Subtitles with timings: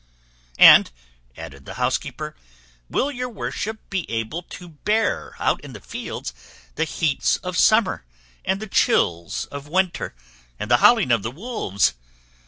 [0.57, 0.89] '""And,"
[1.37, 2.35] added the housekeeper,
[2.89, 6.33] "will your worship be able to bear, out in the fields,
[6.73, 8.03] the heats of summer,
[8.43, 10.15] and the chills of winter,
[10.59, 11.93] and the howling of the wolves?